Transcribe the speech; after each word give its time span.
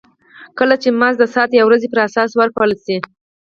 کله 0.57 0.75
چې 0.81 0.89
مزد 0.99 1.17
د 1.21 1.23
ساعت 1.33 1.51
یا 1.53 1.63
ورځې 1.65 1.87
پر 1.91 1.99
اساس 2.07 2.31
ورکړل 2.35 2.71
شي 2.85 2.97